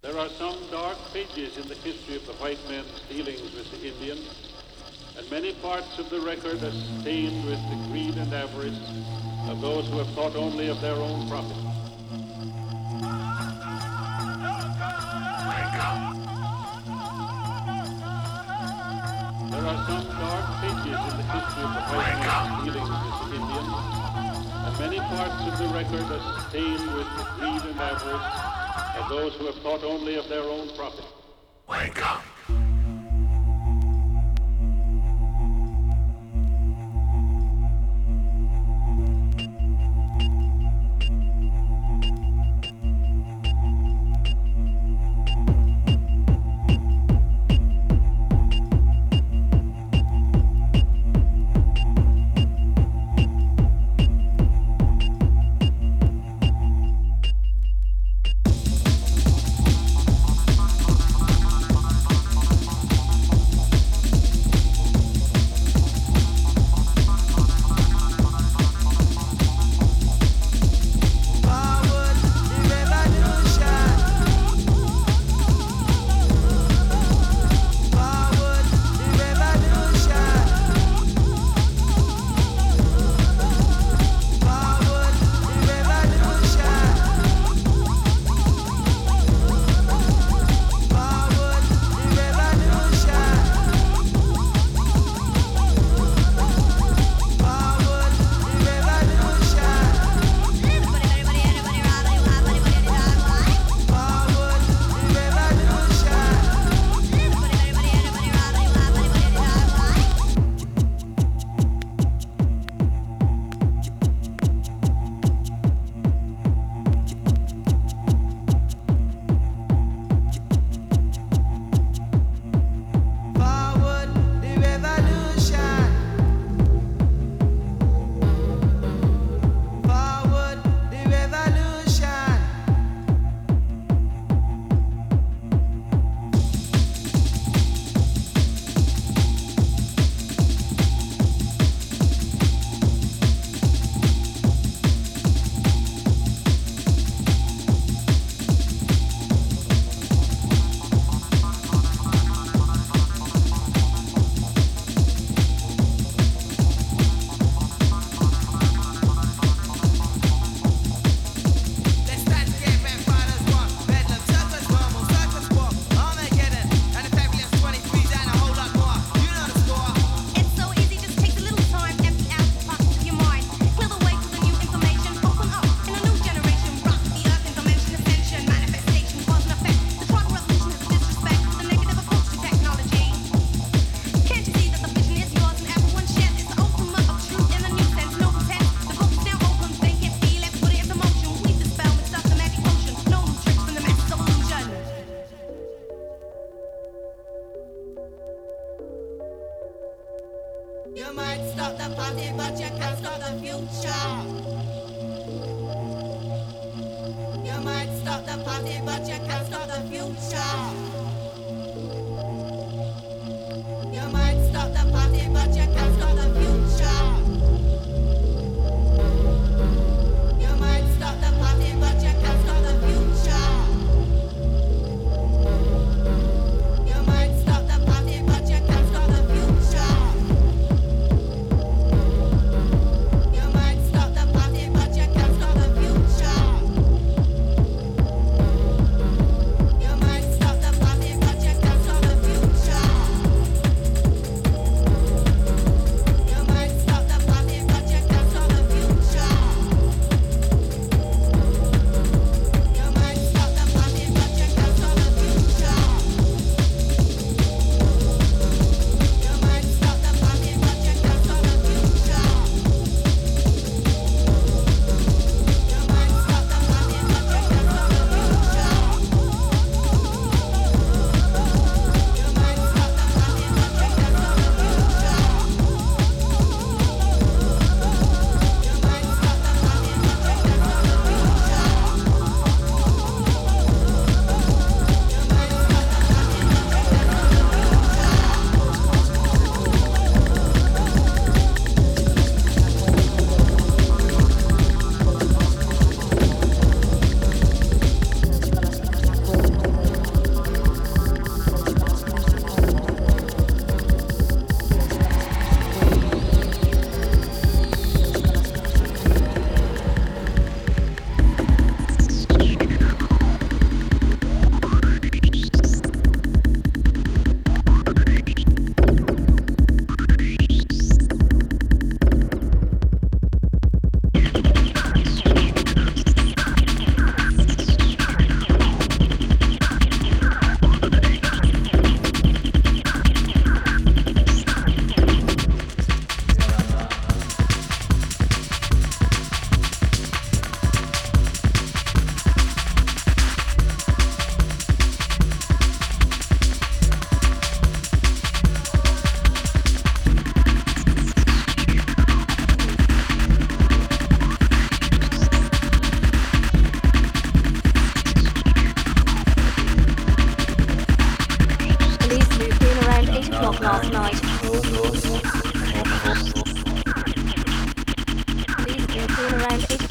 [0.00, 3.88] There are some dark pages in the history of the white man's dealings with the
[3.88, 4.18] Indian,
[5.18, 8.78] and many parts of the record are stained with the greed and avarice
[9.50, 11.56] of those who have thought only of their own profit.
[19.50, 23.34] There are some dark pages in the history of the white man's dealings with the
[23.34, 23.66] Indian,
[24.62, 28.47] and many parts of the record are stained with the greed and avarice
[28.98, 31.04] and those who have thought only of their own profit.
[31.68, 32.22] Wake up.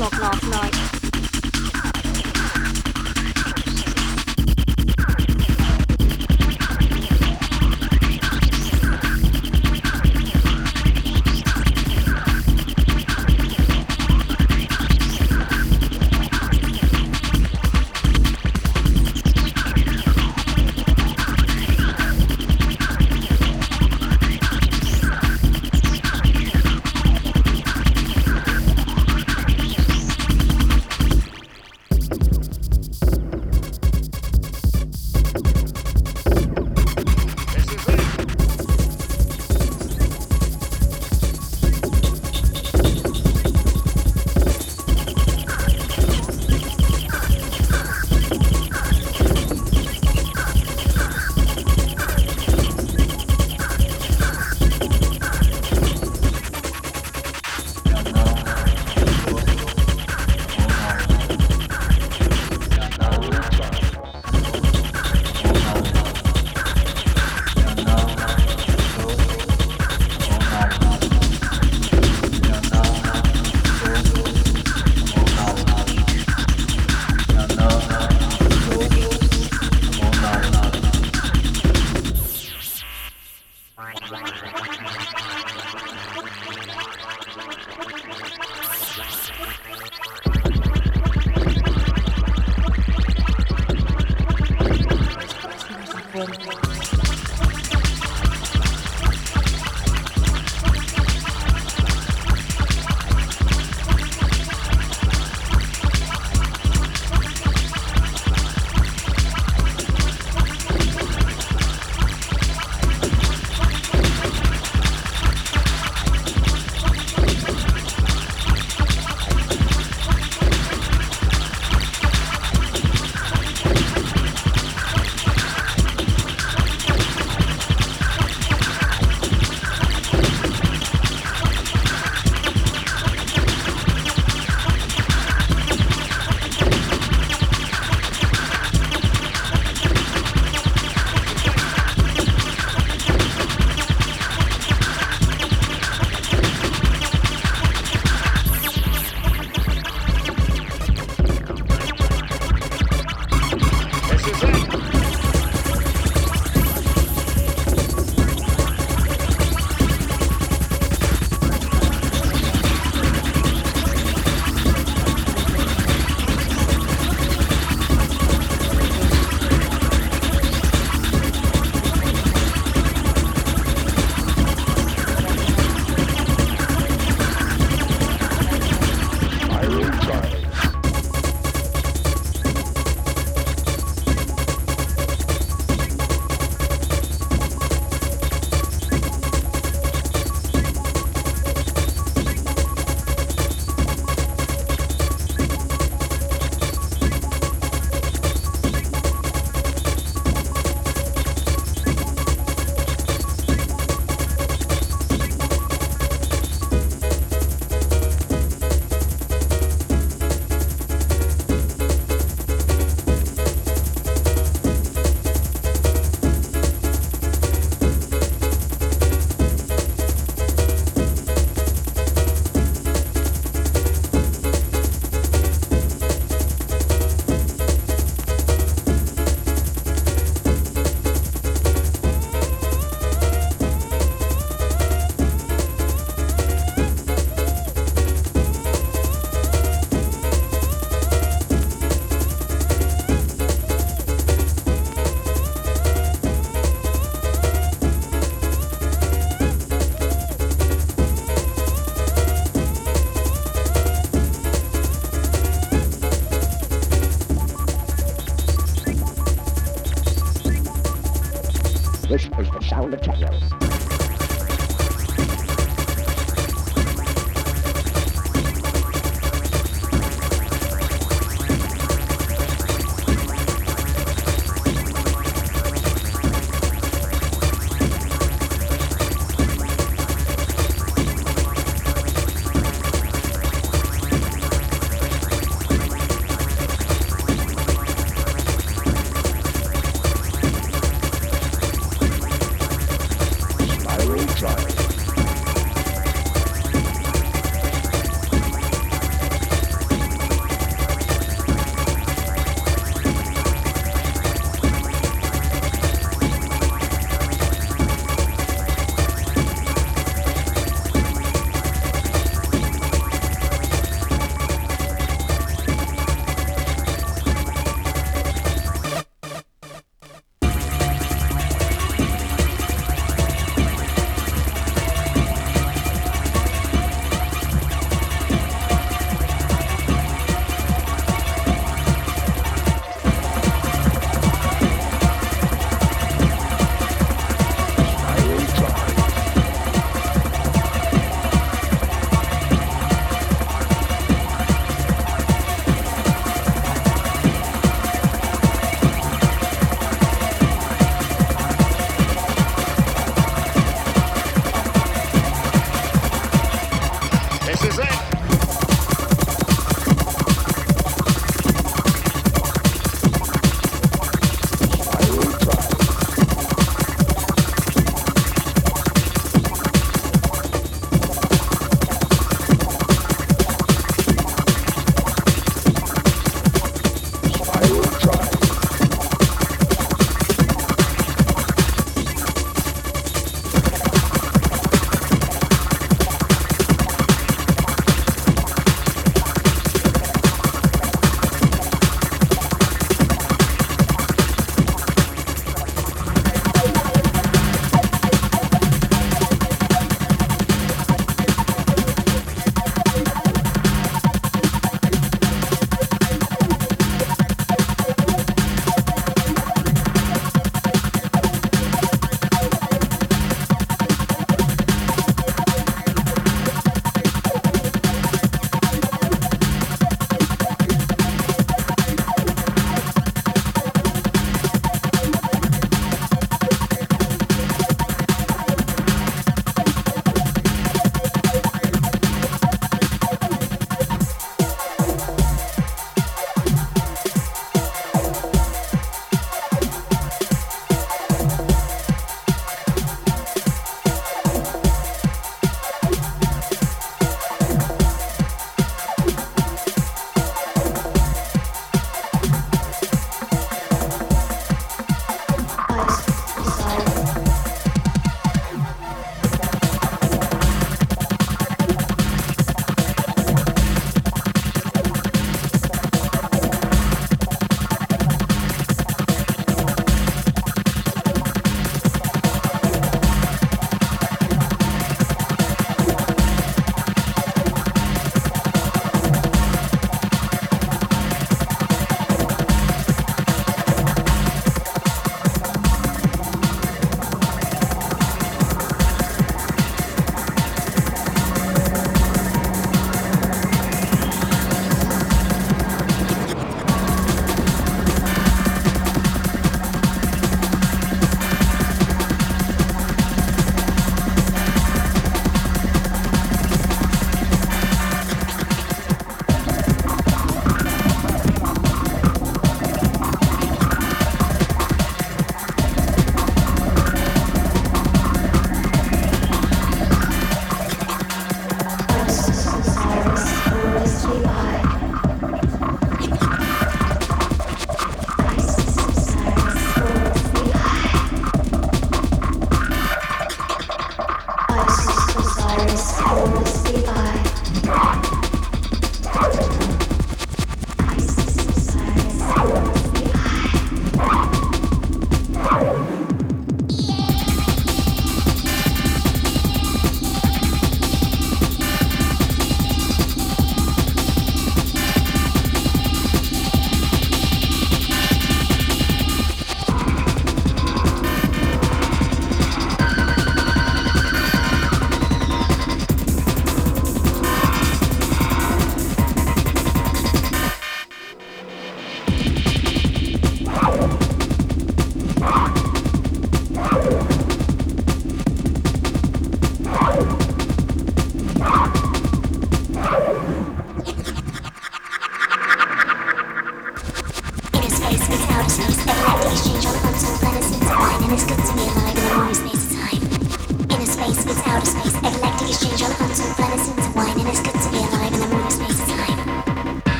[0.00, 0.89] หลอกหลอกหลอก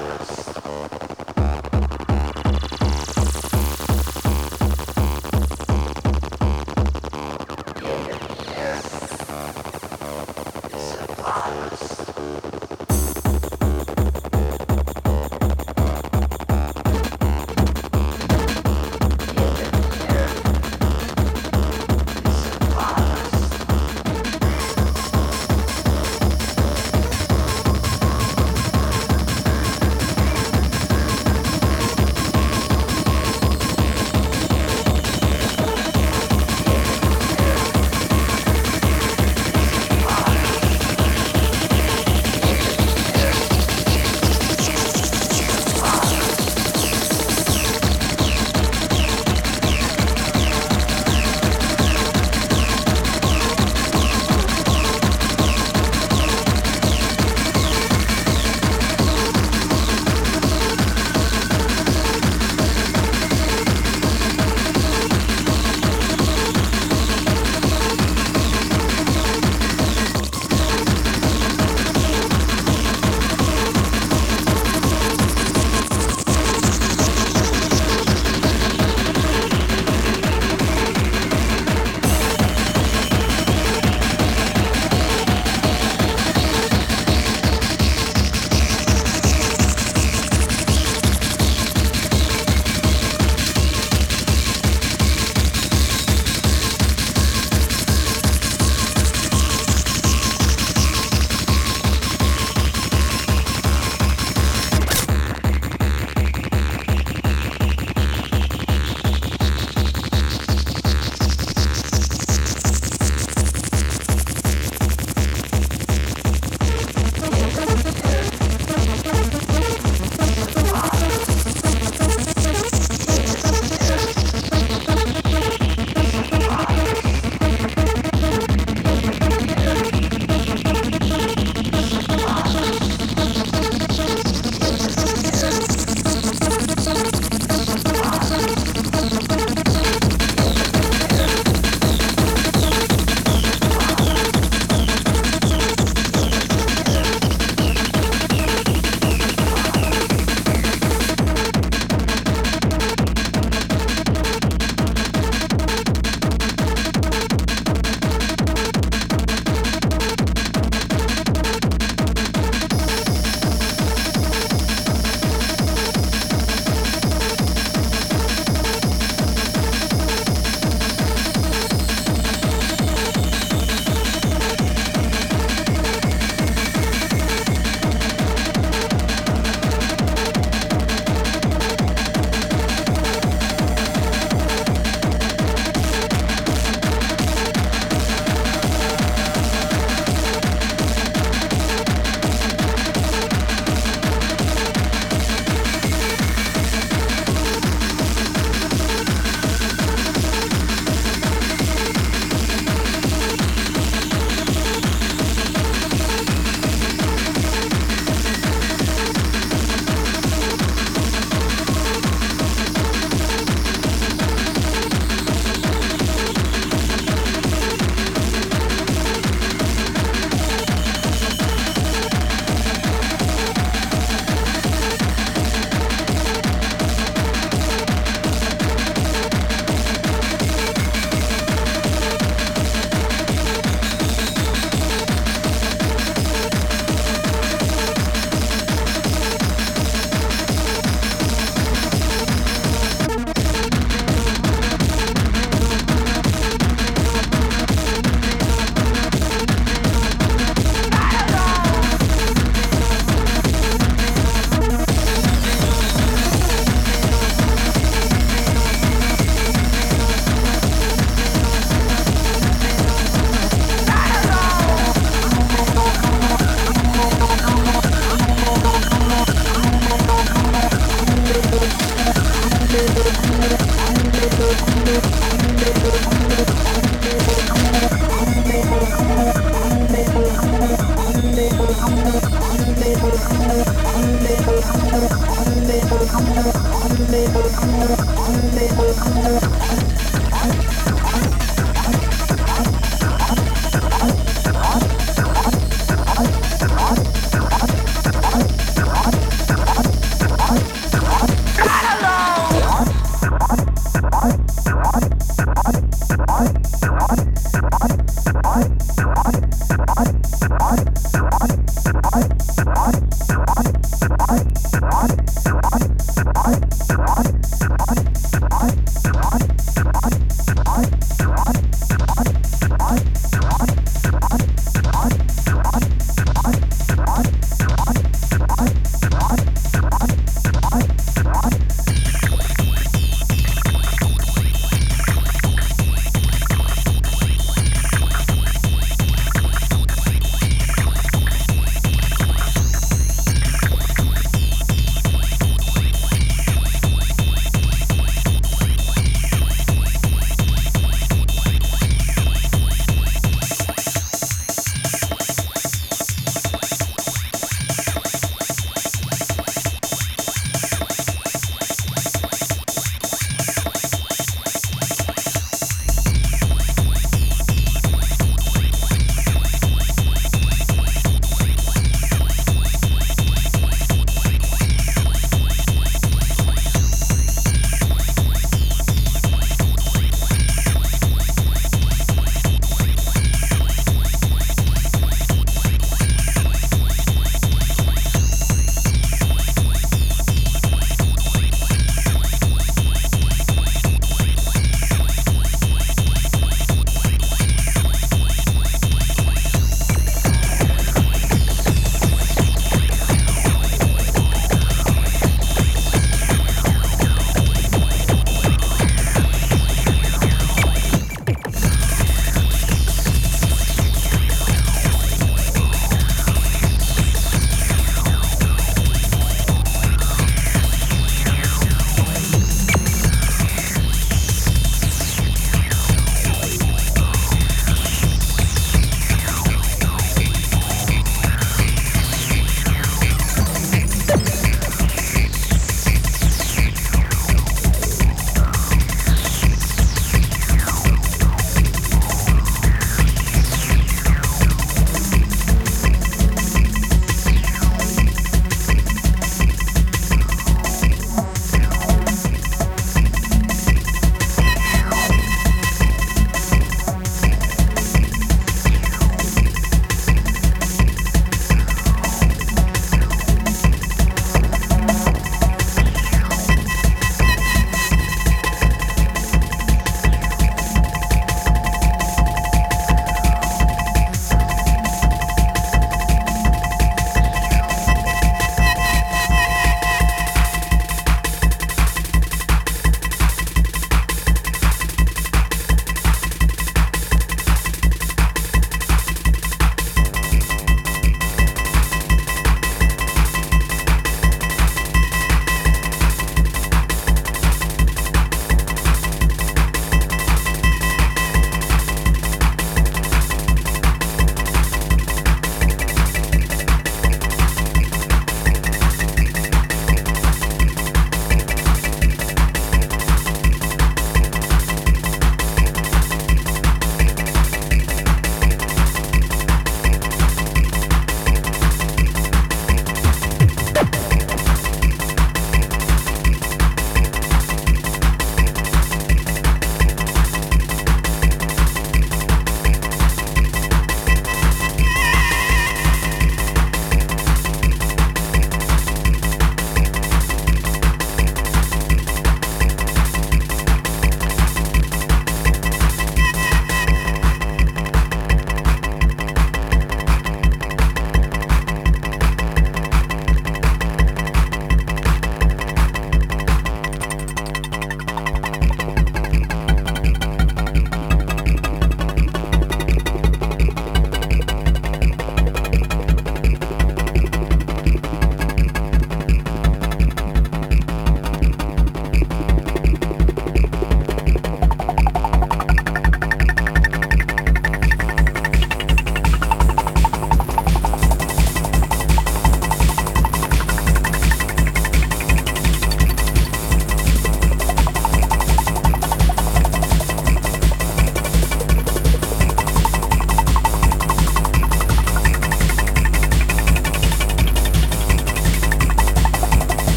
[0.00, 0.49] Thank